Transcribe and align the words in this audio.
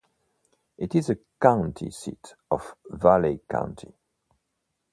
It 0.79 0.95
is 0.95 1.05
the 1.05 1.19
county 1.39 1.91
seat 1.91 2.33
of 2.49 2.73
Valley 2.89 3.39
County. 3.47 3.93